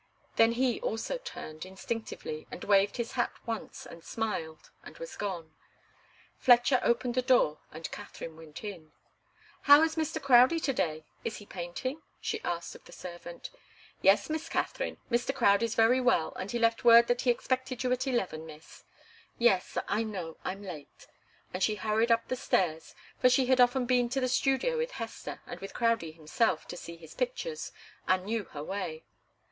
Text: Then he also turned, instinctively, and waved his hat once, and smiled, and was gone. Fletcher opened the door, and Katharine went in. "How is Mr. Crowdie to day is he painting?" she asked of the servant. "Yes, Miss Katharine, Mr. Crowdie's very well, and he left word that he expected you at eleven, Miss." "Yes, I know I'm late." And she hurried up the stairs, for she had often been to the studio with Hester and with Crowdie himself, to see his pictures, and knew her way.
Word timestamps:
Then 0.35 0.53
he 0.53 0.81
also 0.81 1.19
turned, 1.19 1.63
instinctively, 1.63 2.47
and 2.49 2.63
waved 2.63 2.97
his 2.97 3.11
hat 3.11 3.31
once, 3.45 3.85
and 3.85 4.03
smiled, 4.03 4.71
and 4.83 4.97
was 4.97 5.15
gone. 5.15 5.53
Fletcher 6.39 6.79
opened 6.81 7.13
the 7.13 7.21
door, 7.21 7.59
and 7.71 7.91
Katharine 7.91 8.35
went 8.35 8.63
in. 8.63 8.93
"How 9.61 9.83
is 9.83 9.97
Mr. 9.97 10.19
Crowdie 10.19 10.59
to 10.61 10.73
day 10.73 11.05
is 11.23 11.37
he 11.37 11.45
painting?" 11.45 12.01
she 12.19 12.41
asked 12.43 12.73
of 12.73 12.83
the 12.85 12.91
servant. 12.91 13.51
"Yes, 14.01 14.27
Miss 14.27 14.49
Katharine, 14.49 14.97
Mr. 15.11 15.35
Crowdie's 15.35 15.75
very 15.75 16.01
well, 16.01 16.33
and 16.35 16.49
he 16.49 16.57
left 16.57 16.83
word 16.83 17.05
that 17.05 17.21
he 17.21 17.29
expected 17.29 17.83
you 17.83 17.91
at 17.91 18.07
eleven, 18.07 18.47
Miss." 18.47 18.83
"Yes, 19.37 19.77
I 19.87 20.01
know 20.01 20.37
I'm 20.43 20.63
late." 20.63 21.05
And 21.53 21.61
she 21.61 21.75
hurried 21.75 22.11
up 22.11 22.27
the 22.27 22.35
stairs, 22.35 22.95
for 23.19 23.29
she 23.29 23.45
had 23.45 23.61
often 23.61 23.85
been 23.85 24.09
to 24.09 24.19
the 24.19 24.27
studio 24.27 24.77
with 24.77 24.93
Hester 24.93 25.41
and 25.45 25.59
with 25.59 25.75
Crowdie 25.75 26.13
himself, 26.13 26.67
to 26.69 26.75
see 26.75 26.95
his 26.97 27.13
pictures, 27.13 27.71
and 28.07 28.25
knew 28.25 28.45
her 28.45 28.63
way. 28.63 29.03